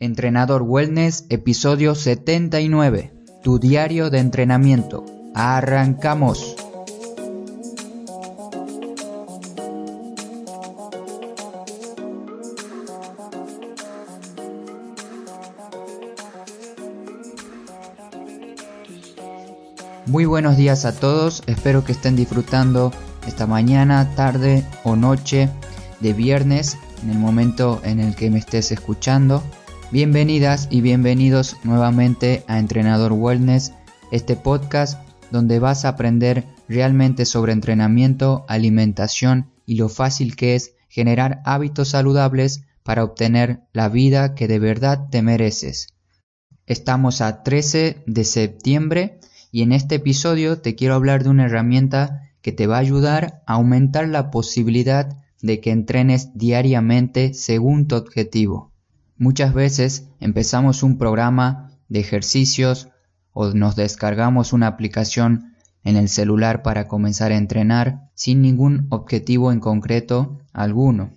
Entrenador 0.00 0.62
Wellness, 0.62 1.24
episodio 1.28 1.96
79. 1.96 3.12
Tu 3.42 3.58
diario 3.58 4.10
de 4.10 4.20
entrenamiento. 4.20 5.04
Arrancamos. 5.34 6.54
Muy 20.06 20.26
buenos 20.26 20.56
días 20.56 20.84
a 20.84 20.92
todos, 20.92 21.42
espero 21.48 21.84
que 21.84 21.90
estén 21.90 22.14
disfrutando 22.14 22.92
esta 23.26 23.48
mañana, 23.48 24.14
tarde 24.14 24.64
o 24.84 24.94
noche 24.94 25.50
de 25.98 26.12
viernes, 26.12 26.78
en 27.02 27.10
el 27.10 27.18
momento 27.18 27.80
en 27.82 27.98
el 27.98 28.14
que 28.14 28.30
me 28.30 28.38
estés 28.38 28.70
escuchando. 28.70 29.42
Bienvenidas 29.90 30.68
y 30.70 30.82
bienvenidos 30.82 31.56
nuevamente 31.64 32.44
a 32.46 32.58
Entrenador 32.58 33.14
Wellness, 33.14 33.72
este 34.12 34.36
podcast 34.36 35.00
donde 35.30 35.60
vas 35.60 35.86
a 35.86 35.88
aprender 35.88 36.44
realmente 36.68 37.24
sobre 37.24 37.54
entrenamiento, 37.54 38.44
alimentación 38.48 39.50
y 39.64 39.76
lo 39.76 39.88
fácil 39.88 40.36
que 40.36 40.54
es 40.54 40.74
generar 40.90 41.40
hábitos 41.46 41.88
saludables 41.88 42.64
para 42.82 43.02
obtener 43.02 43.62
la 43.72 43.88
vida 43.88 44.34
que 44.34 44.46
de 44.46 44.58
verdad 44.58 45.08
te 45.10 45.22
mereces. 45.22 45.94
Estamos 46.66 47.22
a 47.22 47.42
13 47.42 48.02
de 48.06 48.24
septiembre 48.24 49.20
y 49.50 49.62
en 49.62 49.72
este 49.72 49.94
episodio 49.94 50.58
te 50.58 50.74
quiero 50.74 50.96
hablar 50.96 51.24
de 51.24 51.30
una 51.30 51.46
herramienta 51.46 52.30
que 52.42 52.52
te 52.52 52.66
va 52.66 52.76
a 52.76 52.80
ayudar 52.80 53.42
a 53.46 53.54
aumentar 53.54 54.06
la 54.06 54.30
posibilidad 54.30 55.16
de 55.40 55.60
que 55.60 55.70
entrenes 55.70 56.28
diariamente 56.34 57.32
según 57.32 57.88
tu 57.88 57.96
objetivo. 57.96 58.70
Muchas 59.18 59.52
veces 59.52 60.08
empezamos 60.20 60.84
un 60.84 60.96
programa 60.96 61.72
de 61.88 61.98
ejercicios 61.98 62.88
o 63.32 63.52
nos 63.52 63.74
descargamos 63.74 64.52
una 64.52 64.68
aplicación 64.68 65.54
en 65.82 65.96
el 65.96 66.08
celular 66.08 66.62
para 66.62 66.86
comenzar 66.86 67.32
a 67.32 67.36
entrenar 67.36 68.10
sin 68.14 68.42
ningún 68.42 68.86
objetivo 68.90 69.50
en 69.50 69.58
concreto 69.58 70.38
alguno. 70.52 71.14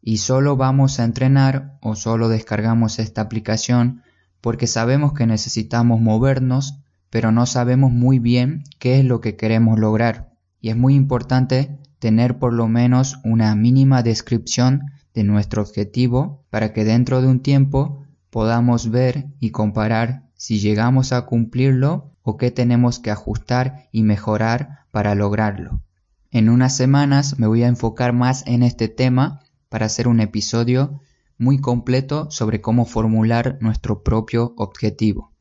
Y 0.00 0.18
solo 0.18 0.56
vamos 0.56 1.00
a 1.00 1.04
entrenar 1.04 1.78
o 1.82 1.96
solo 1.96 2.28
descargamos 2.28 3.00
esta 3.00 3.22
aplicación 3.22 4.02
porque 4.40 4.68
sabemos 4.68 5.12
que 5.12 5.26
necesitamos 5.26 6.00
movernos, 6.00 6.78
pero 7.10 7.32
no 7.32 7.44
sabemos 7.46 7.90
muy 7.90 8.20
bien 8.20 8.62
qué 8.78 9.00
es 9.00 9.04
lo 9.04 9.20
que 9.20 9.36
queremos 9.36 9.80
lograr. 9.80 10.30
Y 10.60 10.70
es 10.70 10.76
muy 10.76 10.94
importante 10.94 11.76
tener 11.98 12.38
por 12.38 12.52
lo 12.52 12.68
menos 12.68 13.18
una 13.24 13.54
mínima 13.56 14.04
descripción 14.04 14.92
de 15.20 15.24
nuestro 15.24 15.60
objetivo 15.60 16.46
para 16.48 16.72
que 16.72 16.82
dentro 16.82 17.20
de 17.20 17.28
un 17.28 17.40
tiempo 17.40 18.06
podamos 18.30 18.90
ver 18.90 19.26
y 19.38 19.50
comparar 19.50 20.30
si 20.34 20.60
llegamos 20.60 21.12
a 21.12 21.26
cumplirlo 21.26 22.16
o 22.22 22.38
qué 22.38 22.50
tenemos 22.50 22.98
que 23.00 23.10
ajustar 23.10 23.88
y 23.92 24.02
mejorar 24.02 24.86
para 24.90 25.14
lograrlo. 25.14 25.82
En 26.30 26.48
unas 26.48 26.74
semanas 26.74 27.38
me 27.38 27.46
voy 27.46 27.64
a 27.64 27.68
enfocar 27.68 28.14
más 28.14 28.46
en 28.46 28.62
este 28.62 28.88
tema 28.88 29.42
para 29.68 29.86
hacer 29.86 30.08
un 30.08 30.20
episodio 30.20 31.00
muy 31.36 31.60
completo 31.60 32.30
sobre 32.30 32.62
cómo 32.62 32.86
formular 32.86 33.58
nuestro 33.60 34.02
propio 34.02 34.54
objetivo. 34.56 35.34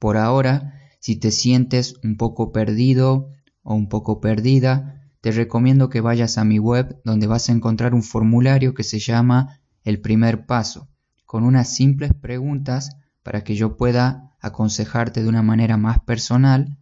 Por 0.00 0.16
ahora, 0.16 0.74
si 0.98 1.14
te 1.14 1.30
sientes 1.30 1.94
un 2.02 2.16
poco 2.16 2.50
perdido 2.50 3.30
o 3.62 3.74
un 3.74 3.88
poco 3.88 4.20
perdida, 4.20 4.99
te 5.20 5.32
recomiendo 5.32 5.90
que 5.90 6.00
vayas 6.00 6.38
a 6.38 6.44
mi 6.44 6.58
web 6.58 7.00
donde 7.04 7.26
vas 7.26 7.48
a 7.48 7.52
encontrar 7.52 7.94
un 7.94 8.02
formulario 8.02 8.74
que 8.74 8.84
se 8.84 8.98
llama 8.98 9.60
El 9.84 10.00
primer 10.00 10.46
paso, 10.46 10.88
con 11.26 11.44
unas 11.44 11.74
simples 11.74 12.12
preguntas 12.14 12.96
para 13.22 13.44
que 13.44 13.54
yo 13.54 13.76
pueda 13.76 14.34
aconsejarte 14.40 15.22
de 15.22 15.28
una 15.28 15.42
manera 15.42 15.76
más 15.76 16.00
personal 16.00 16.78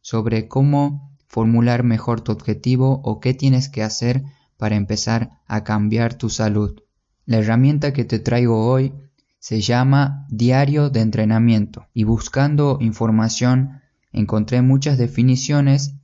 sobre 0.00 0.48
cómo 0.48 1.12
formular 1.28 1.82
mejor 1.82 2.20
tu 2.20 2.32
objetivo 2.32 3.00
o 3.04 3.20
qué 3.20 3.34
tienes 3.34 3.68
que 3.68 3.82
hacer 3.82 4.24
para 4.56 4.76
empezar 4.76 5.40
a 5.46 5.64
cambiar 5.64 6.14
tu 6.14 6.30
salud. 6.30 6.82
La 7.24 7.38
herramienta 7.38 7.92
que 7.92 8.04
te 8.04 8.18
traigo 8.18 8.66
hoy 8.66 8.94
se 9.38 9.60
llama 9.60 10.26
Diario 10.28 10.88
de 10.88 11.00
Entrenamiento 11.00 11.86
y 11.92 12.04
buscando 12.04 12.78
información 12.80 13.80
encontré 14.12 14.62
muchas 14.62 14.98
definiciones 14.98 15.94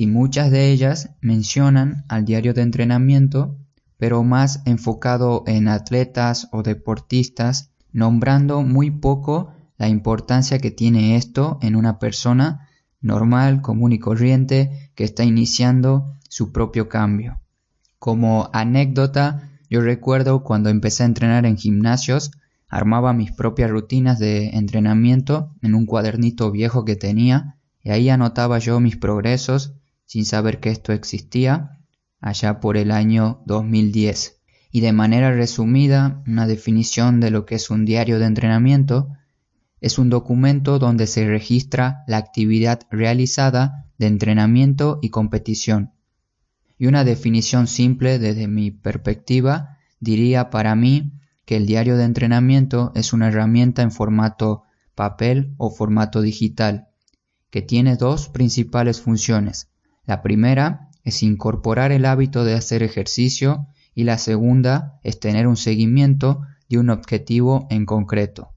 y 0.00 0.06
muchas 0.06 0.52
de 0.52 0.70
ellas 0.70 1.10
mencionan 1.20 2.04
al 2.06 2.24
diario 2.24 2.54
de 2.54 2.62
entrenamiento, 2.62 3.58
pero 3.96 4.22
más 4.22 4.62
enfocado 4.64 5.42
en 5.48 5.66
atletas 5.66 6.46
o 6.52 6.62
deportistas, 6.62 7.72
nombrando 7.90 8.62
muy 8.62 8.92
poco 8.92 9.50
la 9.76 9.88
importancia 9.88 10.60
que 10.60 10.70
tiene 10.70 11.16
esto 11.16 11.58
en 11.62 11.74
una 11.74 11.98
persona 11.98 12.68
normal, 13.00 13.60
común 13.60 13.90
y 13.90 13.98
corriente 13.98 14.92
que 14.94 15.02
está 15.02 15.24
iniciando 15.24 16.14
su 16.28 16.52
propio 16.52 16.88
cambio. 16.88 17.40
Como 17.98 18.50
anécdota, 18.52 19.50
yo 19.68 19.80
recuerdo 19.80 20.44
cuando 20.44 20.70
empecé 20.70 21.02
a 21.02 21.06
entrenar 21.06 21.44
en 21.44 21.56
gimnasios, 21.56 22.30
armaba 22.68 23.14
mis 23.14 23.32
propias 23.32 23.68
rutinas 23.68 24.20
de 24.20 24.50
entrenamiento 24.50 25.56
en 25.60 25.74
un 25.74 25.86
cuadernito 25.86 26.52
viejo 26.52 26.84
que 26.84 26.94
tenía 26.94 27.56
y 27.82 27.90
ahí 27.90 28.08
anotaba 28.10 28.60
yo 28.60 28.78
mis 28.78 28.96
progresos 28.96 29.74
sin 30.08 30.24
saber 30.24 30.58
que 30.58 30.70
esto 30.70 30.94
existía 30.94 31.78
allá 32.18 32.60
por 32.60 32.78
el 32.78 32.90
año 32.92 33.42
2010. 33.44 34.40
Y 34.72 34.80
de 34.80 34.92
manera 34.92 35.32
resumida, 35.32 36.22
una 36.26 36.46
definición 36.46 37.20
de 37.20 37.30
lo 37.30 37.44
que 37.44 37.56
es 37.56 37.68
un 37.68 37.84
diario 37.84 38.18
de 38.18 38.24
entrenamiento 38.24 39.10
es 39.82 39.98
un 39.98 40.08
documento 40.08 40.78
donde 40.78 41.06
se 41.06 41.28
registra 41.28 42.04
la 42.06 42.16
actividad 42.16 42.80
realizada 42.90 43.86
de 43.98 44.06
entrenamiento 44.06 44.98
y 45.02 45.10
competición. 45.10 45.92
Y 46.78 46.86
una 46.86 47.04
definición 47.04 47.66
simple 47.66 48.18
desde 48.18 48.48
mi 48.48 48.70
perspectiva 48.70 49.76
diría 50.00 50.48
para 50.48 50.74
mí 50.74 51.12
que 51.44 51.56
el 51.56 51.66
diario 51.66 51.98
de 51.98 52.04
entrenamiento 52.04 52.92
es 52.94 53.12
una 53.12 53.28
herramienta 53.28 53.82
en 53.82 53.92
formato 53.92 54.62
papel 54.94 55.54
o 55.58 55.70
formato 55.70 56.22
digital, 56.22 56.88
que 57.50 57.60
tiene 57.60 57.96
dos 57.96 58.30
principales 58.30 59.02
funciones. 59.02 59.68
La 60.08 60.22
primera 60.22 60.88
es 61.04 61.22
incorporar 61.22 61.92
el 61.92 62.06
hábito 62.06 62.42
de 62.42 62.54
hacer 62.54 62.82
ejercicio 62.82 63.66
y 63.94 64.04
la 64.04 64.16
segunda 64.16 64.98
es 65.04 65.20
tener 65.20 65.46
un 65.46 65.58
seguimiento 65.58 66.40
de 66.70 66.78
un 66.78 66.88
objetivo 66.88 67.66
en 67.68 67.84
concreto. 67.84 68.54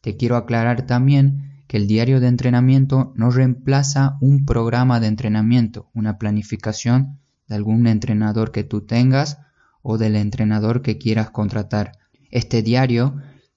Te 0.00 0.16
quiero 0.16 0.36
aclarar 0.36 0.86
también 0.86 1.64
que 1.68 1.76
el 1.76 1.86
diario 1.86 2.18
de 2.18 2.28
entrenamiento 2.28 3.12
no 3.14 3.30
reemplaza 3.30 4.16
un 4.22 4.46
programa 4.46 5.00
de 5.00 5.08
entrenamiento, 5.08 5.90
una 5.92 6.16
planificación 6.16 7.18
de 7.46 7.56
algún 7.56 7.86
entrenador 7.86 8.50
que 8.50 8.64
tú 8.64 8.80
tengas 8.80 9.36
o 9.82 9.98
del 9.98 10.16
entrenador 10.16 10.80
que 10.80 10.96
quieras 10.96 11.28
contratar. 11.28 11.92
Este 12.30 12.62
diario 12.62 13.16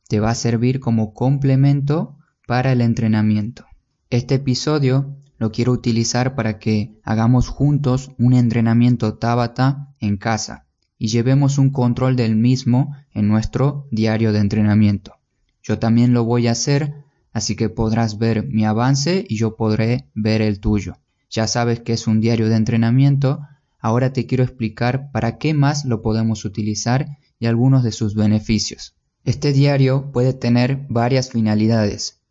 te 0.10 0.20
va 0.20 0.32
a 0.32 0.36
servir 0.36 0.82
como 0.82 1.14
complemento 1.14 2.18
para 2.48 2.74
el 2.74 2.82
entrenamiento. 2.82 3.66
Este 4.10 4.36
episodio 4.36 5.23
lo 5.38 5.52
quiero 5.52 5.72
utilizar 5.72 6.36
para 6.36 6.60
que 6.60 7.00
hagamos 7.04 7.48
juntos 7.48 8.12
un 8.18 8.34
entrenamiento 8.34 9.16
Tabata 9.16 9.94
en 10.00 10.18
casa 10.18 10.66
y 10.98 11.08
llevemos 11.08 11.58
un 11.58 11.70
control 11.70 12.16
del 12.16 12.36
mismo 12.36 12.96
en 13.14 13.28
nuestro 13.28 13.88
diario 13.92 14.32
de 14.32 14.40
entrenamiento. 14.40 15.16
Yo 15.62 15.80
también 15.80 16.14
lo 16.14 16.24
voy 16.24 16.48
a 16.48 16.52
hacer, 16.52 17.04
así 17.34 17.56
que 17.56 17.70
podrás 17.70 18.18
ver 18.18 18.48
mi 18.48 18.66
avance 18.66 19.26
y 19.28 19.38
yo 19.38 19.56
podré 19.56 20.08
ver 20.14 20.42
el 20.42 20.60
tuyo. 20.60 20.98
Ya 21.30 21.48
sabes 21.48 21.80
que 21.82 21.94
es 21.94 22.08
un 22.08 22.22
diario 22.22 22.48
de 22.48 22.56
entrenamiento, 22.56 23.42
ahora 23.80 24.14
te 24.14 24.26
quiero 24.28 24.44
explicar 24.44 25.12
para 25.12 25.38
qué 25.38 25.54
más 25.54 25.84
lo 25.84 26.02
podemos 26.02 26.46
utilizar 26.46 27.18
y 27.40 27.48
algunos 27.48 27.84
de 27.84 27.92
sus 27.92 28.16
beneficios. 28.16 28.96
Este 29.26 29.52
diario 29.52 30.12
puede 30.12 30.34
tener 30.34 30.86
varias 30.90 31.32
finalidades, 31.32 32.23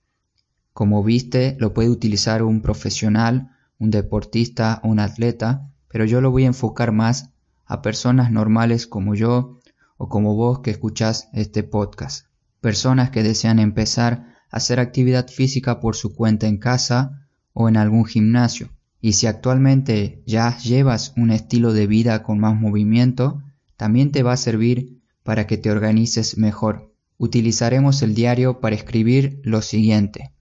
como 0.72 1.04
viste, 1.04 1.56
lo 1.58 1.74
puede 1.74 1.90
utilizar 1.90 2.42
un 2.42 2.62
profesional, 2.62 3.50
un 3.78 3.90
deportista 3.90 4.80
un 4.84 5.00
atleta, 5.00 5.70
pero 5.88 6.06
yo 6.06 6.22
lo 6.22 6.30
voy 6.30 6.44
a 6.44 6.48
enfocar 6.48 6.92
más 6.92 7.30
a 7.66 7.82
personas 7.82 8.30
normales 8.30 8.86
como 8.86 9.14
yo 9.14 9.58
o 9.98 10.08
como 10.08 10.34
vos 10.34 10.60
que 10.60 10.70
escuchás 10.70 11.28
este 11.34 11.62
podcast. 11.62 12.26
Personas 12.62 13.10
que 13.10 13.22
desean 13.22 13.58
empezar 13.58 14.34
a 14.50 14.56
hacer 14.56 14.80
actividad 14.80 15.28
física 15.28 15.78
por 15.78 15.94
su 15.94 16.14
cuenta 16.14 16.46
en 16.46 16.56
casa 16.56 17.28
o 17.52 17.68
en 17.68 17.76
algún 17.76 18.06
gimnasio. 18.06 18.70
Y 19.00 19.12
si 19.12 19.26
actualmente 19.26 20.22
ya 20.26 20.56
llevas 20.56 21.12
un 21.16 21.32
estilo 21.32 21.74
de 21.74 21.86
vida 21.86 22.22
con 22.22 22.38
más 22.38 22.58
movimiento, 22.58 23.42
también 23.76 24.10
te 24.10 24.22
va 24.22 24.32
a 24.32 24.38
servir 24.38 25.02
para 25.22 25.46
que 25.46 25.58
te 25.58 25.70
organices 25.70 26.38
mejor. 26.38 26.94
Utilizaremos 27.18 28.00
el 28.00 28.14
diario 28.14 28.60
para 28.60 28.76
escribir 28.76 29.40
lo 29.44 29.60
siguiente 29.60 30.32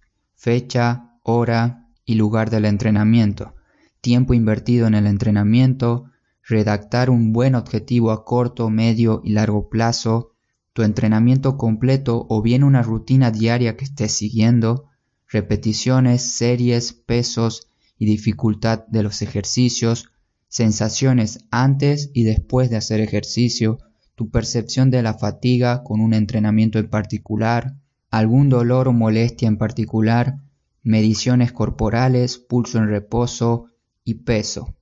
fecha, 0.42 1.20
hora 1.22 1.88
y 2.04 2.16
lugar 2.16 2.50
del 2.50 2.66
entrenamiento, 2.66 3.54
tiempo 4.02 4.34
invertido 4.34 4.88
en 4.88 4.96
el 4.96 5.06
entrenamiento, 5.06 6.06
redactar 6.44 7.12
un 7.12 7.32
buen 7.32 7.54
objetivo 7.54 8.10
a 8.10 8.26
corto, 8.26 8.72
medio 8.72 9.22
y 9.24 9.34
largo 9.34 9.70
plazo, 9.70 10.32
tu 10.74 10.82
entrenamiento 10.82 11.58
completo 11.58 12.26
o 12.28 12.42
bien 12.42 12.64
una 12.64 12.82
rutina 12.82 13.30
diaria 13.30 13.78
que 13.78 13.86
estés 13.86 14.14
siguiendo, 14.14 14.90
repeticiones, 15.28 16.24
series, 16.24 16.92
pesos 16.92 17.68
y 18.00 18.08
dificultad 18.08 18.88
de 18.88 19.04
los 19.04 19.22
ejercicios, 19.22 20.10
sensaciones 20.48 21.46
antes 21.52 22.10
y 22.16 22.24
después 22.24 22.72
de 22.72 22.78
hacer 22.78 23.00
ejercicio, 23.00 23.78
tu 24.16 24.32
percepción 24.32 24.90
de 24.90 25.04
la 25.04 25.14
fatiga 25.14 25.84
con 25.84 26.02
un 26.02 26.16
entrenamiento 26.16 26.80
en 26.80 26.90
particular, 26.90 27.76
algún 28.12 28.50
dolor 28.50 28.88
o 28.88 28.94
molestia 28.94 29.48
en 29.48 29.58
particular, 29.58 30.38
mediciones 30.84 31.52
corporales, 31.52 32.38
pulso 32.38 32.78
en 32.78 32.88
reposo 32.88 33.66
y 34.04 34.16
peso. 34.16 34.76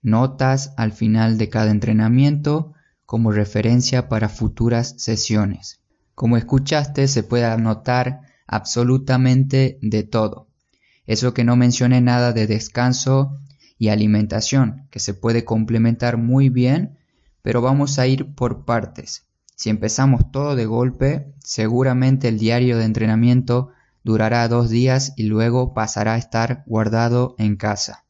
Notas 0.00 0.72
al 0.78 0.92
final 0.92 1.36
de 1.36 1.50
cada 1.50 1.70
entrenamiento 1.70 2.72
como 3.04 3.32
referencia 3.32 4.08
para 4.08 4.30
futuras 4.30 4.94
sesiones. 4.96 5.80
Como 6.14 6.38
escuchaste, 6.38 7.08
se 7.08 7.22
puede 7.22 7.44
anotar 7.44 8.20
absolutamente 8.46 9.78
de 9.82 10.02
todo. 10.04 10.48
Eso 11.06 11.34
que 11.34 11.44
no 11.44 11.56
mencioné 11.56 12.00
nada 12.00 12.32
de 12.32 12.46
descanso 12.46 13.38
y 13.78 13.88
alimentación, 13.88 14.86
que 14.90 15.00
se 15.00 15.12
puede 15.12 15.44
complementar 15.44 16.16
muy 16.16 16.48
bien 16.48 16.96
pero 17.44 17.60
vamos 17.60 17.98
a 17.98 18.06
ir 18.06 18.34
por 18.34 18.64
partes. 18.64 19.26
Si 19.64 19.70
empezamos 19.70 20.30
todo 20.30 20.56
de 20.56 20.66
golpe, 20.66 21.32
seguramente 21.42 22.28
el 22.28 22.38
diario 22.38 22.76
de 22.76 22.84
entrenamiento 22.84 23.70
durará 24.02 24.46
dos 24.46 24.68
días 24.68 25.14
y 25.16 25.22
luego 25.22 25.72
pasará 25.72 26.12
a 26.12 26.18
estar 26.18 26.64
guardado 26.66 27.34
en 27.38 27.56
casa. 27.56 28.04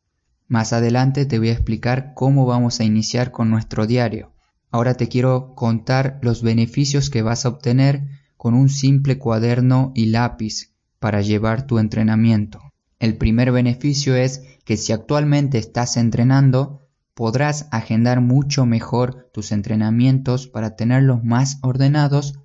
Más 0.48 0.72
adelante 0.72 1.26
te 1.26 1.38
voy 1.38 1.50
a 1.50 1.52
explicar 1.52 2.10
cómo 2.16 2.44
vamos 2.44 2.80
a 2.80 2.84
iniciar 2.84 3.30
con 3.30 3.50
nuestro 3.50 3.86
diario. 3.86 4.32
Ahora 4.72 4.94
te 4.94 5.06
quiero 5.06 5.54
contar 5.54 6.18
los 6.22 6.42
beneficios 6.42 7.08
que 7.08 7.22
vas 7.22 7.46
a 7.46 7.50
obtener 7.50 8.02
con 8.36 8.54
un 8.54 8.68
simple 8.68 9.18
cuaderno 9.18 9.92
y 9.94 10.06
lápiz 10.06 10.72
para 10.98 11.20
llevar 11.20 11.68
tu 11.68 11.78
entrenamiento. 11.78 12.72
El 12.98 13.16
primer 13.16 13.52
beneficio 13.52 14.16
es 14.16 14.42
que 14.64 14.76
si 14.76 14.92
actualmente 14.92 15.58
estás 15.58 15.98
entrenando, 15.98 16.83
podrás 17.14 17.68
agendar 17.70 18.20
mucho 18.20 18.66
mejor 18.66 19.30
tus 19.32 19.52
entrenamientos 19.52 20.46
para 20.48 20.76
tenerlos 20.76 21.24
más 21.24 21.58
ordenados 21.62 22.40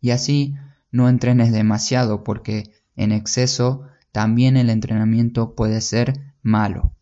y 0.00 0.10
así 0.10 0.54
no 0.90 1.08
entrenes 1.08 1.52
demasiado 1.52 2.24
porque 2.24 2.70
en 2.96 3.12
exceso 3.12 3.82
también 4.12 4.56
el 4.56 4.70
entrenamiento 4.70 5.54
puede 5.54 5.80
ser 5.80 6.34
malo. 6.42 6.94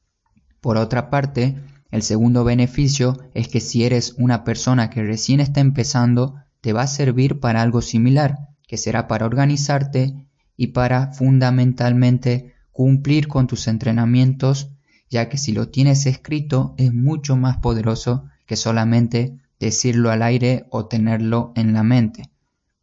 Por 0.60 0.76
otra 0.76 1.10
parte, 1.10 1.56
el 1.90 2.02
segundo 2.02 2.42
beneficio 2.44 3.18
es 3.34 3.48
que 3.48 3.60
si 3.60 3.84
eres 3.84 4.14
una 4.16 4.44
persona 4.44 4.88
que 4.88 5.02
recién 5.02 5.40
está 5.40 5.60
empezando, 5.60 6.36
te 6.60 6.72
va 6.72 6.82
a 6.82 6.86
servir 6.86 7.38
para 7.38 7.60
algo 7.60 7.82
similar, 7.82 8.48
que 8.66 8.78
será 8.78 9.08
para 9.08 9.26
organizarte 9.26 10.26
y 10.56 10.68
para 10.68 11.12
fundamentalmente 11.12 12.54
cumplir 12.70 13.28
con 13.28 13.46
tus 13.46 13.68
entrenamientos 13.68 14.70
ya 15.12 15.28
que 15.28 15.36
si 15.36 15.52
lo 15.52 15.68
tienes 15.68 16.06
escrito 16.06 16.74
es 16.78 16.94
mucho 16.94 17.36
más 17.36 17.58
poderoso 17.58 18.24
que 18.46 18.56
solamente 18.56 19.36
decirlo 19.60 20.10
al 20.10 20.22
aire 20.22 20.64
o 20.70 20.86
tenerlo 20.86 21.52
en 21.54 21.74
la 21.74 21.82
mente. 21.82 22.30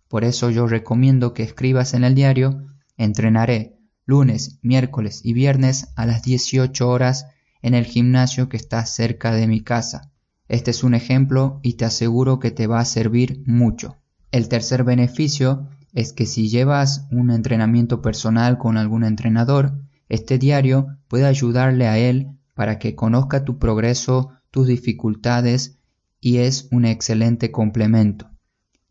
Por 0.07 0.23
eso 0.23 0.51
yo 0.51 0.67
recomiendo 0.67 1.33
que 1.33 1.41
escribas 1.41 1.95
en 1.95 2.03
el 2.03 2.13
diario, 2.13 2.67
entrenaré 2.97 3.79
lunes, 4.05 4.59
miércoles 4.61 5.21
y 5.23 5.33
viernes 5.33 5.87
a 5.95 6.05
las 6.05 6.21
18 6.21 6.87
horas 6.87 7.25
en 7.63 7.73
el 7.73 7.85
gimnasio 7.85 8.47
que 8.47 8.57
está 8.57 8.85
cerca 8.85 9.33
de 9.33 9.47
mi 9.47 9.61
casa. 9.61 10.11
Este 10.47 10.69
es 10.69 10.83
un 10.83 10.93
ejemplo 10.93 11.59
y 11.63 11.73
te 11.73 11.85
aseguro 11.85 12.39
que 12.39 12.51
te 12.51 12.67
va 12.67 12.79
a 12.79 12.85
servir 12.85 13.41
mucho. 13.47 13.97
El 14.31 14.49
tercer 14.49 14.83
beneficio 14.83 15.67
es 15.93 16.13
que 16.13 16.27
si 16.27 16.47
llevas 16.47 17.07
un 17.09 17.31
entrenamiento 17.31 18.03
personal 18.03 18.59
con 18.59 18.77
algún 18.77 19.03
entrenador, 19.03 19.88
este 20.09 20.37
diario 20.37 20.97
puede 21.07 21.25
ayudarle 21.25 21.87
a 21.87 21.97
él 21.97 22.31
para 22.55 22.79
que 22.79 22.95
conozca 22.95 23.45
tu 23.45 23.59
progreso, 23.59 24.31
tus 24.51 24.67
dificultades 24.67 25.77
y 26.19 26.37
es 26.37 26.67
un 26.71 26.85
excelente 26.85 27.51
complemento. 27.51 28.29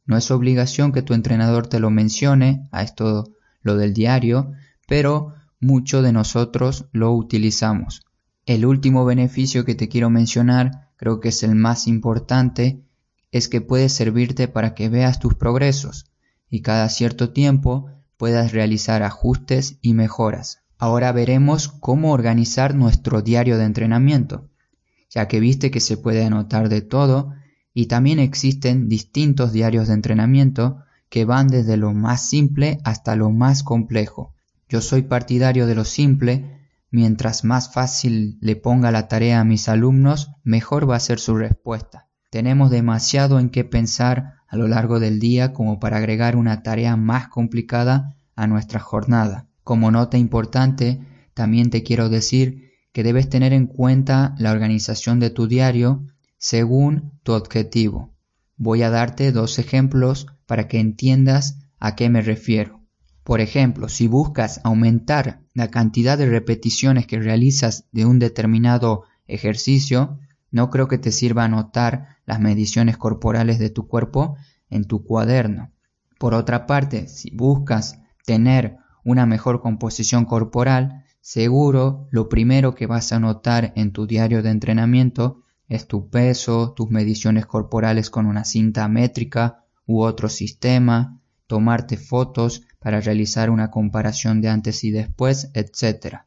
No 0.06 0.17
es 0.17 0.31
obligación 0.31 0.93
que 0.93 1.03
tu 1.03 1.12
entrenador 1.12 1.67
te 1.67 1.81
lo 1.81 1.91
mencione, 1.91 2.67
a 2.73 2.82
esto 2.82 3.35
lo 3.61 3.76
del 3.76 3.93
diario, 3.93 4.53
pero 4.87 5.35
muchos 5.61 6.03
de 6.03 6.12
nosotros 6.12 6.87
lo 6.93 7.12
utilizamos. 7.12 8.00
El 8.47 8.65
último 8.65 9.05
beneficio 9.05 9.67
que 9.67 9.75
te 9.75 9.88
quiero 9.88 10.09
mencionar, 10.09 10.88
creo 10.97 11.20
que 11.20 11.29
es 11.29 11.43
el 11.43 11.55
más 11.55 11.87
importante, 11.87 12.81
es 13.32 13.49
que 13.49 13.61
puede 13.61 13.91
servirte 13.91 14.49
para 14.49 14.75
que 14.75 14.88
veas 14.88 15.19
tus 15.19 15.35
progresos 15.35 16.06
y 16.49 16.62
cada 16.62 16.88
cierto 16.88 17.32
tiempo 17.32 17.91
puedas 18.17 18.53
realizar 18.53 19.03
ajustes 19.03 19.79
y 19.82 19.93
mejoras. 19.93 20.62
Ahora 20.78 21.10
veremos 21.10 21.69
cómo 21.69 22.12
organizar 22.12 22.76
nuestro 22.76 23.20
diario 23.20 23.58
de 23.58 23.64
entrenamiento, 23.64 24.48
ya 25.10 25.26
que 25.26 25.40
viste 25.40 25.72
que 25.72 25.80
se 25.80 25.96
puede 25.96 26.25
anotar 26.25 26.69
de 26.69 26.82
todo 26.82 27.34
y 27.75 27.86
también 27.86 28.20
existen 28.20 28.88
distintos 28.88 29.52
diarios 29.52 29.88
de 29.88 29.94
entrenamiento 29.94 30.78
que 31.08 31.25
van 31.25 31.48
desde 31.48 31.76
lo 31.76 31.94
más 31.94 32.28
simple 32.28 32.78
hasta 32.84 33.16
lo 33.16 33.30
más 33.30 33.64
complejo. 33.64 34.34
Yo 34.69 34.80
soy 34.80 35.02
partidario 35.02 35.66
de 35.66 35.75
lo 35.75 35.84
simple, 35.84 36.69
mientras 36.90 37.42
más 37.44 37.72
fácil 37.72 38.38
le 38.40 38.54
ponga 38.54 38.92
la 38.92 39.08
tarea 39.08 39.40
a 39.40 39.44
mis 39.44 39.69
alumnos, 39.69 40.31
mejor 40.44 40.88
va 40.88 40.96
a 40.96 41.00
ser 41.00 41.19
su 41.19 41.34
respuesta. 41.34 42.08
Tenemos 42.31 42.70
demasiado 42.70 43.40
en 43.40 43.50
qué 43.50 43.64
pensar 43.64 44.34
a 44.46 44.56
lo 44.56 44.69
largo 44.69 45.00
del 45.00 45.19
día 45.19 45.52
como 45.52 45.81
para 45.81 45.96
agregar 45.96 46.36
una 46.36 46.62
tarea 46.62 46.94
más 46.96 47.28
complicada 47.28 48.16
a 48.36 48.46
nuestra 48.46 48.78
jornada. 48.78 49.47
Como 49.69 49.91
nota 49.91 50.17
importante, 50.17 50.99
también 51.35 51.69
te 51.69 51.82
quiero 51.82 52.09
decir 52.09 52.73
que 52.94 53.03
debes 53.03 53.29
tener 53.29 53.53
en 53.53 53.67
cuenta 53.67 54.35
la 54.38 54.50
organización 54.50 55.20
de 55.20 55.29
tu 55.29 55.47
diario 55.47 56.06
según 56.38 57.20
tu 57.23 57.32
objetivo. 57.32 58.15
Voy 58.56 58.82
a 58.82 58.88
darte 58.88 59.31
dos 59.31 59.59
ejemplos 59.59 60.26
para 60.47 60.69
que 60.69 60.81
entiendas 60.81 61.59
a 61.79 61.97
qué 61.97 62.09
me 62.09 62.23
refiero. 62.23 62.81
Por 63.25 63.43
ejemplo, 63.43 63.91
si 63.91 64.09
buscas 64.09 64.62
aumentar 64.65 65.43
la 65.53 65.69
cantidad 65.69 66.17
de 66.17 66.31
repeticiones 66.31 67.06
que 67.06 67.20
realizas 67.20 67.85
de 67.93 68.06
un 68.06 68.19
determinado 68.19 69.03
ejercicio, 69.26 70.19
no 70.50 70.70
creo 70.70 70.88
que 70.88 70.97
te 70.97 71.12
sirva 71.12 71.44
anotar 71.44 72.17
las 72.25 72.41
mediciones 72.41 72.97
corporales 72.97 73.59
de 73.59 73.69
tu 73.69 73.87
cuerpo 73.87 74.35
en 74.70 74.87
tu 74.87 75.05
cuaderno. 75.05 75.73
Por 76.19 76.32
otra 76.32 76.67
parte, 76.67 77.06
si 77.06 77.31
buscas 77.37 78.00
tener 78.25 78.79
una 79.08 79.24
mejor 79.24 79.62
composición 79.62 80.27
corporal, 80.27 81.06
seguro 81.22 82.08
lo 82.10 82.29
primero 82.29 82.74
que 82.74 82.86
vas 82.86 83.10
a 83.12 83.19
notar 83.19 83.72
en 83.74 83.91
tu 83.91 84.06
diario 84.06 84.43
de 84.43 84.50
entrenamiento 84.50 85.41
es 85.67 85.88
tu 85.88 86.10
peso, 86.10 86.74
tus 86.77 86.91
mediciones 86.91 87.46
corporales 87.46 88.10
con 88.10 88.27
una 88.27 88.44
cinta 88.44 88.86
métrica 88.86 89.65
u 89.86 90.03
otro 90.03 90.29
sistema, 90.29 91.22
tomarte 91.46 91.96
fotos 91.96 92.65
para 92.81 93.00
realizar 93.00 93.48
una 93.48 93.70
comparación 93.70 94.43
de 94.43 94.50
antes 94.50 94.84
y 94.84 94.91
después, 94.91 95.50
etc. 95.55 96.24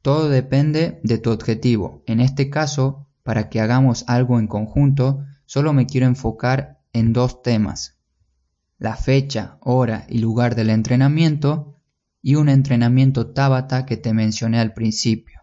Todo 0.00 0.28
depende 0.28 1.00
de 1.02 1.18
tu 1.18 1.32
objetivo. 1.32 2.04
En 2.06 2.20
este 2.20 2.50
caso, 2.50 3.08
para 3.24 3.48
que 3.48 3.60
hagamos 3.60 4.04
algo 4.06 4.38
en 4.38 4.46
conjunto, 4.46 5.24
solo 5.44 5.72
me 5.72 5.86
quiero 5.86 6.06
enfocar 6.06 6.78
en 6.92 7.12
dos 7.12 7.42
temas. 7.42 7.98
La 8.78 8.94
fecha, 8.94 9.58
hora 9.60 10.06
y 10.08 10.18
lugar 10.18 10.54
del 10.54 10.70
entrenamiento 10.70 11.79
y 12.22 12.34
un 12.34 12.48
entrenamiento 12.48 13.28
Tabata 13.32 13.86
que 13.86 13.96
te 13.96 14.12
mencioné 14.12 14.60
al 14.60 14.74
principio. 14.74 15.40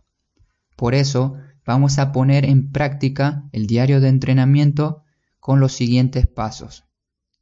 Por 0.75 0.93
eso 0.93 1.37
vamos 1.65 1.99
a 1.99 2.11
poner 2.11 2.45
en 2.45 2.71
práctica 2.71 3.43
el 3.51 3.67
diario 3.67 3.99
de 3.99 4.09
entrenamiento 4.09 5.03
con 5.39 5.59
los 5.59 5.73
siguientes 5.73 6.27
pasos. 6.27 6.85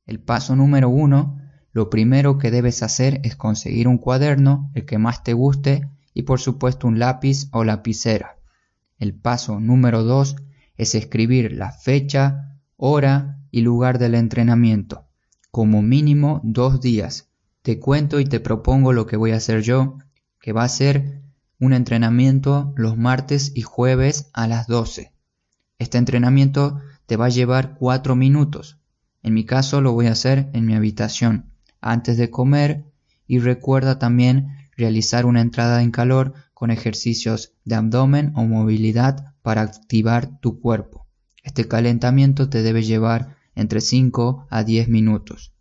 El 0.05 0.19
paso 0.19 0.55
número 0.55 0.89
uno, 0.89 1.39
lo 1.71 1.89
primero 1.89 2.37
que 2.37 2.51
debes 2.51 2.83
hacer 2.83 3.19
es 3.23 3.35
conseguir 3.35 3.87
un 3.87 3.97
cuaderno, 3.97 4.71
el 4.73 4.85
que 4.85 4.97
más 4.97 5.23
te 5.23 5.33
guste, 5.33 5.89
y 6.13 6.23
por 6.23 6.39
supuesto 6.39 6.87
un 6.87 6.99
lápiz 6.99 7.49
o 7.51 7.63
lapicera. 7.63 8.37
El 8.97 9.13
paso 9.13 9.59
número 9.59 10.03
dos 10.03 10.37
es 10.77 10.95
escribir 10.95 11.51
la 11.51 11.71
fecha, 11.71 12.59
hora 12.77 13.41
y 13.51 13.61
lugar 13.61 13.99
del 13.99 14.15
entrenamiento, 14.15 15.07
como 15.51 15.81
mínimo 15.81 16.41
dos 16.43 16.81
días, 16.81 17.29
te 17.65 17.79
cuento 17.79 18.19
y 18.19 18.25
te 18.25 18.39
propongo 18.39 18.93
lo 18.93 19.07
que 19.07 19.17
voy 19.17 19.31
a 19.31 19.37
hacer 19.37 19.63
yo, 19.63 19.97
que 20.39 20.53
va 20.53 20.63
a 20.63 20.69
ser 20.69 21.23
un 21.59 21.73
entrenamiento 21.73 22.71
los 22.75 22.95
martes 22.95 23.53
y 23.55 23.63
jueves 23.63 24.29
a 24.33 24.45
las 24.45 24.67
12. 24.67 25.11
Este 25.79 25.97
entrenamiento 25.97 26.79
te 27.07 27.17
va 27.17 27.25
a 27.25 27.29
llevar 27.29 27.73
4 27.79 28.15
minutos. 28.15 28.77
En 29.23 29.33
mi 29.33 29.45
caso 29.45 29.81
lo 29.81 29.93
voy 29.93 30.05
a 30.05 30.11
hacer 30.11 30.51
en 30.53 30.67
mi 30.67 30.75
habitación, 30.75 31.45
antes 31.81 32.17
de 32.17 32.29
comer 32.29 32.85
y 33.25 33.39
recuerda 33.39 33.97
también 33.97 34.69
realizar 34.77 35.25
una 35.25 35.41
entrada 35.41 35.81
en 35.81 35.89
calor 35.89 36.35
con 36.53 36.69
ejercicios 36.69 37.53
de 37.63 37.73
abdomen 37.73 38.31
o 38.35 38.43
movilidad 38.43 39.33
para 39.41 39.61
activar 39.61 40.39
tu 40.39 40.59
cuerpo. 40.59 41.07
Este 41.41 41.67
calentamiento 41.67 42.47
te 42.47 42.61
debe 42.61 42.83
llevar 42.83 43.37
entre 43.55 43.81
5 43.81 44.45
a 44.51 44.63
10 44.63 44.87
minutos. 44.87 45.54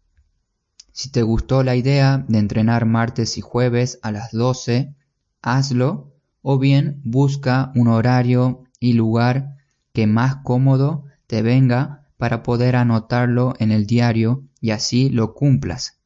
Si 0.96 1.10
te 1.10 1.24
gustó 1.24 1.64
la 1.64 1.74
idea 1.74 2.24
de 2.28 2.38
entrenar 2.38 2.86
martes 2.86 3.36
y 3.36 3.40
jueves 3.40 3.98
a 4.02 4.12
las 4.12 4.30
12, 4.30 4.94
hazlo 5.42 6.12
o 6.40 6.60
bien 6.60 7.00
busca 7.02 7.72
un 7.74 7.88
horario 7.88 8.62
y 8.78 8.92
lugar 8.92 9.56
que 9.92 10.06
más 10.06 10.36
cómodo 10.44 11.06
te 11.26 11.42
venga 11.42 12.06
para 12.16 12.44
poder 12.44 12.76
anotarlo 12.76 13.54
en 13.58 13.72
el 13.72 13.88
diario 13.88 14.44
y 14.60 14.70
así 14.70 15.08
lo 15.08 15.34
cumplas. 15.34 15.98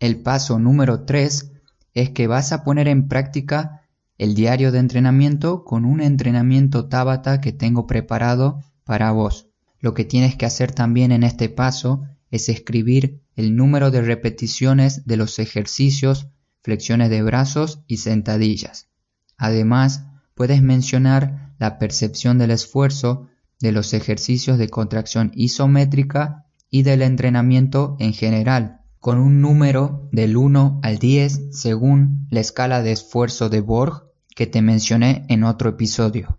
El 0.00 0.22
paso 0.22 0.58
número 0.58 1.04
3 1.04 1.52
es 1.94 2.10
que 2.10 2.26
vas 2.26 2.52
a 2.52 2.64
poner 2.64 2.88
en 2.88 3.06
práctica 3.06 3.82
el 4.18 4.34
diario 4.34 4.72
de 4.72 4.80
entrenamiento 4.80 5.62
con 5.62 5.84
un 5.84 6.00
entrenamiento 6.00 6.88
Tabata 6.88 7.40
que 7.40 7.52
tengo 7.52 7.86
preparado 7.86 8.58
para 8.82 9.12
vos. 9.12 9.46
Lo 9.78 9.94
que 9.94 10.04
tienes 10.04 10.34
que 10.34 10.46
hacer 10.46 10.72
también 10.72 11.12
en 11.12 11.22
este 11.22 11.48
paso 11.48 12.02
es 12.32 12.48
escribir 12.48 13.20
el 13.36 13.54
número 13.54 13.92
de 13.92 14.00
repeticiones 14.00 15.06
de 15.06 15.16
los 15.16 15.38
ejercicios, 15.38 16.28
flexiones 16.62 17.10
de 17.10 17.22
brazos 17.22 17.82
y 17.86 17.98
sentadillas. 17.98 18.88
Además, 19.36 20.06
puedes 20.34 20.62
mencionar 20.62 21.54
la 21.58 21.78
percepción 21.78 22.38
del 22.38 22.50
esfuerzo 22.50 23.28
de 23.60 23.70
los 23.70 23.92
ejercicios 23.92 24.58
de 24.58 24.68
contracción 24.68 25.30
isométrica 25.34 26.46
y 26.70 26.82
del 26.82 27.02
entrenamiento 27.02 27.96
en 28.00 28.14
general, 28.14 28.80
con 28.98 29.18
un 29.18 29.42
número 29.42 30.08
del 30.10 30.36
1 30.36 30.80
al 30.82 30.98
10 30.98 31.50
según 31.52 32.26
la 32.30 32.40
escala 32.40 32.82
de 32.82 32.92
esfuerzo 32.92 33.50
de 33.50 33.60
Borg 33.60 34.04
que 34.34 34.46
te 34.46 34.62
mencioné 34.62 35.26
en 35.28 35.44
otro 35.44 35.70
episodio. 35.70 36.38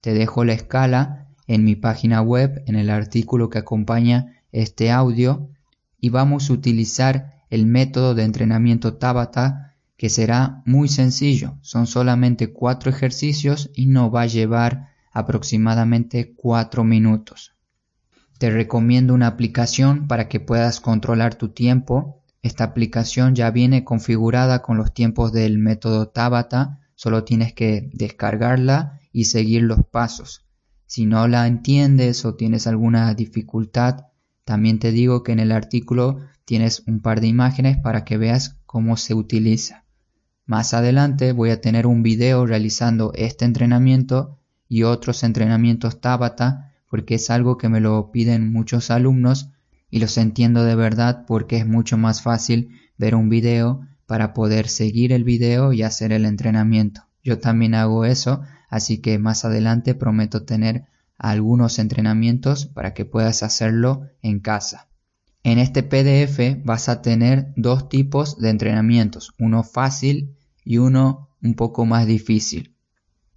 Te 0.00 0.14
dejo 0.14 0.44
la 0.44 0.52
escala 0.52 1.28
en 1.48 1.64
mi 1.64 1.74
página 1.74 2.22
web 2.22 2.62
en 2.66 2.76
el 2.76 2.90
artículo 2.90 3.50
que 3.50 3.58
acompaña 3.58 4.41
este 4.52 4.90
audio 4.90 5.48
y 5.98 6.10
vamos 6.10 6.48
a 6.48 6.52
utilizar 6.52 7.44
el 7.50 7.66
método 7.66 8.14
de 8.14 8.24
entrenamiento 8.24 8.94
Tabata 8.94 9.74
que 9.96 10.08
será 10.08 10.62
muy 10.64 10.88
sencillo. 10.88 11.58
Son 11.62 11.86
solamente 11.86 12.52
cuatro 12.52 12.90
ejercicios 12.90 13.70
y 13.74 13.86
no 13.86 14.10
va 14.10 14.22
a 14.22 14.26
llevar 14.26 14.88
aproximadamente 15.12 16.34
cuatro 16.34 16.82
minutos. 16.82 17.54
Te 18.38 18.50
recomiendo 18.50 19.14
una 19.14 19.28
aplicación 19.28 20.08
para 20.08 20.28
que 20.28 20.40
puedas 20.40 20.80
controlar 20.80 21.36
tu 21.36 21.50
tiempo. 21.50 22.24
Esta 22.42 22.64
aplicación 22.64 23.36
ya 23.36 23.50
viene 23.52 23.84
configurada 23.84 24.62
con 24.62 24.76
los 24.76 24.92
tiempos 24.92 25.32
del 25.32 25.58
método 25.58 26.08
Tabata, 26.08 26.80
solo 26.96 27.22
tienes 27.22 27.52
que 27.52 27.88
descargarla 27.92 28.98
y 29.12 29.26
seguir 29.26 29.62
los 29.62 29.84
pasos. 29.84 30.44
Si 30.86 31.06
no 31.06 31.28
la 31.28 31.46
entiendes 31.46 32.24
o 32.24 32.34
tienes 32.34 32.66
alguna 32.66 33.14
dificultad, 33.14 34.06
también 34.44 34.78
te 34.78 34.92
digo 34.92 35.22
que 35.22 35.32
en 35.32 35.40
el 35.40 35.52
artículo 35.52 36.18
tienes 36.44 36.82
un 36.86 37.00
par 37.00 37.20
de 37.20 37.28
imágenes 37.28 37.78
para 37.78 38.04
que 38.04 38.16
veas 38.18 38.58
cómo 38.66 38.96
se 38.96 39.14
utiliza. 39.14 39.84
Más 40.46 40.74
adelante 40.74 41.32
voy 41.32 41.50
a 41.50 41.60
tener 41.60 41.86
un 41.86 42.02
video 42.02 42.44
realizando 42.46 43.12
este 43.14 43.44
entrenamiento 43.44 44.38
y 44.68 44.82
otros 44.82 45.22
entrenamientos 45.22 46.00
Tabata 46.00 46.72
porque 46.88 47.14
es 47.14 47.30
algo 47.30 47.56
que 47.56 47.68
me 47.68 47.80
lo 47.80 48.10
piden 48.10 48.52
muchos 48.52 48.90
alumnos 48.90 49.50
y 49.90 50.00
los 50.00 50.18
entiendo 50.18 50.64
de 50.64 50.74
verdad 50.74 51.24
porque 51.26 51.58
es 51.58 51.66
mucho 51.66 51.96
más 51.96 52.22
fácil 52.22 52.70
ver 52.98 53.14
un 53.14 53.28
video 53.28 53.86
para 54.06 54.34
poder 54.34 54.68
seguir 54.68 55.12
el 55.12 55.24
video 55.24 55.72
y 55.72 55.82
hacer 55.82 56.12
el 56.12 56.24
entrenamiento. 56.24 57.02
Yo 57.22 57.38
también 57.38 57.74
hago 57.74 58.04
eso, 58.04 58.42
así 58.68 58.98
que 58.98 59.18
más 59.18 59.44
adelante 59.44 59.94
prometo 59.94 60.44
tener 60.44 60.84
algunos 61.22 61.78
entrenamientos 61.78 62.66
para 62.66 62.92
que 62.92 63.04
puedas 63.04 63.42
hacerlo 63.42 64.08
en 64.20 64.40
casa. 64.40 64.88
En 65.44 65.58
este 65.58 65.82
PDF 65.82 66.64
vas 66.64 66.88
a 66.88 67.00
tener 67.00 67.52
dos 67.56 67.88
tipos 67.88 68.38
de 68.38 68.50
entrenamientos, 68.50 69.32
uno 69.38 69.62
fácil 69.62 70.36
y 70.64 70.78
uno 70.78 71.30
un 71.40 71.54
poco 71.54 71.86
más 71.86 72.06
difícil. 72.06 72.76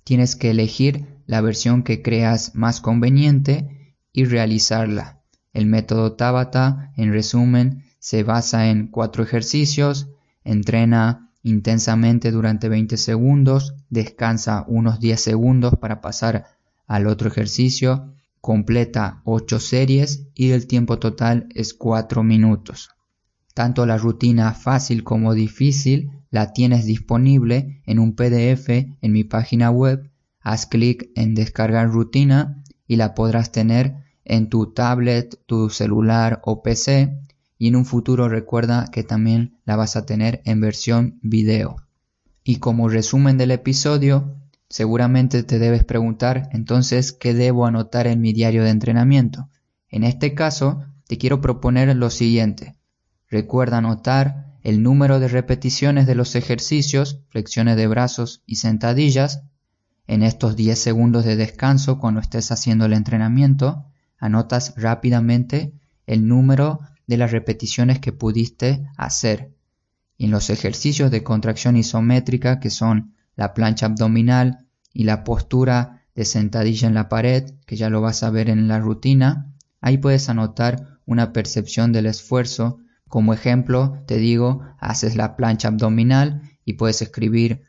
Tienes 0.03 0.35
que 0.35 0.51
elegir 0.51 1.05
la 1.27 1.41
versión 1.41 1.83
que 1.83 2.01
creas 2.01 2.55
más 2.55 2.81
conveniente 2.81 3.95
y 4.11 4.25
realizarla. 4.25 5.21
El 5.53 5.67
método 5.67 6.13
Tabata, 6.13 6.91
en 6.97 7.11
resumen, 7.11 7.83
se 7.99 8.23
basa 8.23 8.69
en 8.69 8.87
cuatro 8.87 9.23
ejercicios, 9.23 10.09
entrena 10.43 11.31
intensamente 11.43 12.31
durante 12.31 12.67
20 12.67 12.97
segundos, 12.97 13.75
descansa 13.89 14.65
unos 14.67 14.99
10 14.99 15.19
segundos 15.21 15.75
para 15.79 16.01
pasar 16.01 16.45
al 16.87 17.07
otro 17.07 17.27
ejercicio, 17.27 18.13
completa 18.41 19.21
8 19.25 19.59
series 19.59 20.27
y 20.35 20.51
el 20.51 20.67
tiempo 20.67 20.99
total 20.99 21.47
es 21.55 21.73
4 21.73 22.23
minutos. 22.23 22.89
Tanto 23.53 23.85
la 23.85 23.97
rutina 23.97 24.53
fácil 24.53 25.03
como 25.03 25.33
difícil 25.33 26.11
la 26.29 26.53
tienes 26.53 26.85
disponible 26.85 27.81
en 27.85 27.99
un 27.99 28.15
PDF 28.15 28.69
en 28.69 29.11
mi 29.11 29.23
página 29.23 29.71
web. 29.71 30.11
Haz 30.41 30.65
clic 30.65 31.09
en 31.15 31.33
descargar 31.33 31.89
rutina 31.89 32.63
y 32.87 32.97
la 32.97 33.15
podrás 33.15 33.51
tener 33.51 33.95
en 34.25 34.49
tu 34.49 34.73
tablet, 34.73 35.39
tu 35.45 35.69
celular 35.69 36.41
o 36.43 36.61
PC 36.61 37.17
y 37.57 37.69
en 37.69 37.75
un 37.75 37.85
futuro 37.85 38.27
recuerda 38.27 38.89
que 38.91 39.03
también 39.03 39.57
la 39.65 39.75
vas 39.75 39.95
a 39.95 40.05
tener 40.05 40.41
en 40.45 40.59
versión 40.59 41.19
video. 41.21 41.77
Y 42.43 42.57
como 42.57 42.89
resumen 42.89 43.37
del 43.37 43.51
episodio, 43.51 44.35
Seguramente 44.69 45.43
te 45.43 45.59
debes 45.59 45.83
preguntar 45.83 46.49
entonces 46.51 47.13
qué 47.13 47.33
debo 47.33 47.65
anotar 47.65 48.07
en 48.07 48.19
mi 48.21 48.33
diario 48.33 48.63
de 48.63 48.71
entrenamiento. 48.71 49.49
En 49.89 50.03
este 50.03 50.33
caso, 50.33 50.83
te 51.07 51.17
quiero 51.17 51.39
proponer 51.39 51.95
lo 51.95 52.09
siguiente. 52.09 52.75
Recuerda 53.29 53.77
anotar 53.77 54.57
el 54.63 54.81
número 54.81 55.19
de 55.19 55.27
repeticiones 55.27 56.07
de 56.07 56.15
los 56.15 56.35
ejercicios, 56.35 57.21
flexiones 57.29 57.77
de 57.77 57.87
brazos 57.87 58.41
y 58.47 58.55
sentadillas. 58.55 59.43
En 60.07 60.23
estos 60.23 60.55
10 60.55 60.77
segundos 60.77 61.25
de 61.25 61.35
descanso 61.35 61.99
cuando 61.99 62.19
estés 62.19 62.51
haciendo 62.51 62.85
el 62.85 62.93
entrenamiento, 62.93 63.85
anotas 64.17 64.73
rápidamente 64.77 65.73
el 66.07 66.27
número 66.27 66.79
de 67.07 67.17
las 67.17 67.31
repeticiones 67.31 67.99
que 67.99 68.13
pudiste 68.13 68.87
hacer. 68.97 69.53
Y 70.17 70.25
en 70.25 70.31
los 70.31 70.49
ejercicios 70.49 71.11
de 71.11 71.23
contracción 71.23 71.75
isométrica, 71.75 72.59
que 72.59 72.69
son 72.69 73.14
la 73.35 73.53
plancha 73.53 73.85
abdominal 73.85 74.67
y 74.93 75.03
la 75.03 75.23
postura 75.23 76.03
de 76.15 76.25
sentadilla 76.25 76.87
en 76.87 76.93
la 76.93 77.09
pared, 77.09 77.51
que 77.65 77.75
ya 77.75 77.89
lo 77.89 78.01
vas 78.01 78.23
a 78.23 78.29
ver 78.29 78.49
en 78.49 78.67
la 78.67 78.79
rutina, 78.79 79.53
ahí 79.81 79.97
puedes 79.97 80.29
anotar 80.29 80.99
una 81.05 81.33
percepción 81.33 81.91
del 81.91 82.05
esfuerzo. 82.05 82.79
Como 83.07 83.33
ejemplo, 83.33 84.03
te 84.07 84.17
digo, 84.17 84.61
haces 84.79 85.15
la 85.15 85.35
plancha 85.35 85.67
abdominal 85.67 86.41
y 86.63 86.73
puedes 86.73 87.01
escribir 87.01 87.63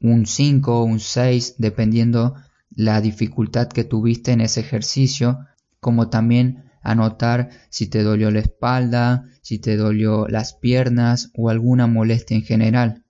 un 0.00 0.26
5 0.26 0.80
o 0.80 0.84
un 0.84 0.98
6 0.98 1.56
dependiendo 1.58 2.34
la 2.70 3.00
dificultad 3.00 3.68
que 3.68 3.84
tuviste 3.84 4.32
en 4.32 4.40
ese 4.40 4.60
ejercicio, 4.60 5.38
como 5.80 6.08
también 6.08 6.64
anotar 6.82 7.50
si 7.68 7.86
te 7.86 8.02
dolió 8.02 8.30
la 8.30 8.40
espalda, 8.40 9.24
si 9.42 9.58
te 9.58 9.76
dolió 9.76 10.26
las 10.28 10.54
piernas 10.54 11.30
o 11.34 11.50
alguna 11.50 11.86
molestia 11.86 12.36
en 12.36 12.42
general. 12.42 13.01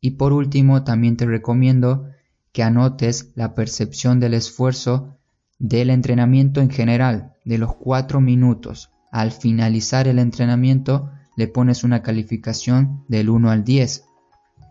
Y 0.00 0.12
por 0.12 0.32
último, 0.32 0.82
también 0.84 1.16
te 1.16 1.26
recomiendo 1.26 2.08
que 2.52 2.62
anotes 2.62 3.32
la 3.34 3.54
percepción 3.54 4.20
del 4.20 4.34
esfuerzo 4.34 5.16
del 5.58 5.90
entrenamiento 5.90 6.60
en 6.60 6.70
general, 6.70 7.34
de 7.44 7.58
los 7.58 7.74
cuatro 7.74 8.20
minutos. 8.20 8.90
Al 9.12 9.30
finalizar 9.30 10.08
el 10.08 10.18
entrenamiento 10.18 11.10
le 11.36 11.48
pones 11.48 11.84
una 11.84 12.02
calificación 12.02 13.04
del 13.08 13.30
1 13.30 13.50
al 13.50 13.64
10, 13.64 14.04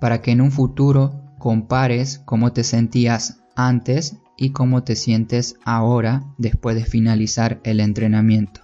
para 0.01 0.21
que 0.21 0.31
en 0.31 0.41
un 0.41 0.51
futuro 0.51 1.21
compares 1.37 2.19
cómo 2.25 2.51
te 2.53 2.63
sentías 2.63 3.41
antes 3.55 4.17
y 4.37 4.51
cómo 4.51 4.83
te 4.83 4.95
sientes 4.95 5.55
ahora 5.63 6.23
después 6.37 6.75
de 6.75 6.85
finalizar 6.85 7.59
el 7.63 7.79
entrenamiento. 7.79 8.61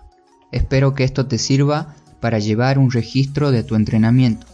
Espero 0.52 0.94
que 0.94 1.04
esto 1.04 1.28
te 1.28 1.38
sirva 1.38 1.96
para 2.22 2.40
llevar 2.40 2.80
un 2.80 2.92
registro 2.92 3.52
de 3.52 3.64
tu 3.64 3.76
entrenamiento. 3.76 4.48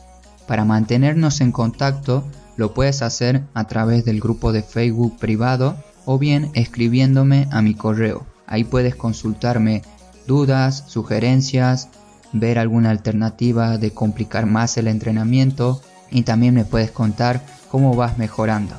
Para 0.47 0.65
mantenernos 0.65 1.41
en 1.41 1.51
contacto 1.51 2.25
lo 2.57 2.73
puedes 2.73 3.01
hacer 3.01 3.43
a 3.53 3.65
través 3.65 4.05
del 4.05 4.19
grupo 4.19 4.51
de 4.51 4.63
Facebook 4.63 5.17
privado 5.17 5.75
o 6.05 6.17
bien 6.17 6.51
escribiéndome 6.53 7.47
a 7.51 7.61
mi 7.61 7.73
correo. 7.73 8.25
Ahí 8.47 8.63
puedes 8.63 8.95
consultarme 8.95 9.81
dudas, 10.27 10.83
sugerencias, 10.87 11.89
ver 12.33 12.59
alguna 12.59 12.89
alternativa 12.89 13.77
de 13.77 13.91
complicar 13.91 14.45
más 14.45 14.77
el 14.77 14.87
entrenamiento 14.87 15.81
y 16.09 16.23
también 16.23 16.53
me 16.53 16.65
puedes 16.65 16.91
contar 16.91 17.41
cómo 17.69 17.95
vas 17.95 18.17
mejorando. 18.17 18.75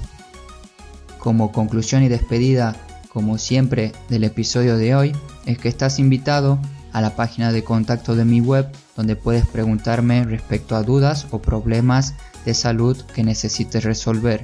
Como 1.18 1.52
conclusión 1.52 2.02
y 2.02 2.08
despedida, 2.08 2.76
como 3.12 3.38
siempre 3.38 3.92
del 4.08 4.24
episodio 4.24 4.76
de 4.76 4.94
hoy, 4.94 5.12
es 5.46 5.58
que 5.58 5.68
estás 5.68 5.98
invitado 5.98 6.58
a 6.92 7.00
la 7.00 7.16
página 7.16 7.52
de 7.52 7.64
contacto 7.64 8.14
de 8.14 8.24
mi 8.24 8.40
web 8.40 8.68
donde 8.96 9.16
puedes 9.16 9.46
preguntarme 9.46 10.24
respecto 10.24 10.76
a 10.76 10.82
dudas 10.82 11.26
o 11.30 11.40
problemas 11.40 12.14
de 12.44 12.54
salud 12.54 13.00
que 13.14 13.24
necesites 13.24 13.84
resolver. 13.84 14.42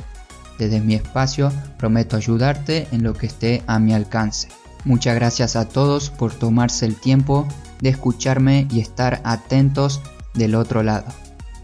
Desde 0.58 0.80
mi 0.80 0.94
espacio 0.94 1.52
prometo 1.78 2.16
ayudarte 2.16 2.88
en 2.92 3.02
lo 3.02 3.14
que 3.14 3.26
esté 3.26 3.62
a 3.66 3.78
mi 3.78 3.92
alcance. 3.94 4.48
Muchas 4.84 5.14
gracias 5.14 5.56
a 5.56 5.68
todos 5.68 6.10
por 6.10 6.32
tomarse 6.32 6.86
el 6.86 6.96
tiempo 6.96 7.46
de 7.80 7.90
escucharme 7.90 8.66
y 8.70 8.80
estar 8.80 9.20
atentos 9.24 10.00
del 10.34 10.54
otro 10.54 10.82
lado. 10.82 11.06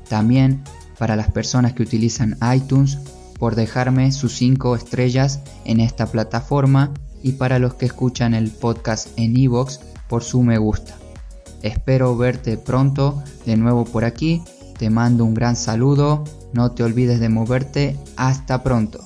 También 0.09 0.62
para 0.99 1.17
las 1.17 1.31
personas 1.31 1.73
que 1.73 1.83
utilizan 1.83 2.37
iTunes 2.55 2.99
por 3.38 3.57
dejarme 3.57 4.12
sus 4.12 4.37
5 4.37 4.76
estrellas 4.76 5.41
en 5.64 5.81
esta 5.81 6.07
plataforma 6.07 6.93
y 7.23 7.33
para 7.33 7.59
los 7.59 7.75
que 7.75 7.87
escuchan 7.87 8.35
el 8.35 8.50
podcast 8.50 9.09
en 9.17 9.37
iVoox 9.37 9.81
por 10.09 10.23
su 10.23 10.43
me 10.43 10.59
gusta. 10.59 10.95
Espero 11.64 12.14
verte 12.14 12.59
pronto 12.59 13.23
de 13.47 13.56
nuevo 13.56 13.87
por 13.87 14.04
aquí. 14.04 14.42
Te 14.78 14.90
mando 14.90 15.25
un 15.25 15.33
gran 15.33 15.56
saludo. 15.56 16.23
No 16.52 16.73
te 16.73 16.83
olvides 16.83 17.21
de 17.21 17.30
moverte. 17.30 17.97
Hasta 18.18 18.62
pronto. 18.62 19.00